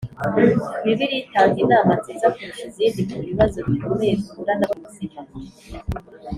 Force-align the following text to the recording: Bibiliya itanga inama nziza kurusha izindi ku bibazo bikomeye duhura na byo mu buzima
Bibiliya 0.83 1.19
itanga 1.23 1.57
inama 1.63 1.91
nziza 1.99 2.27
kurusha 2.33 2.63
izindi 2.69 3.01
ku 3.11 3.17
bibazo 3.27 3.57
bikomeye 3.67 4.13
duhura 4.21 4.53
na 4.55 4.65
byo 4.69 4.75
mu 4.81 4.85
buzima 4.87 5.19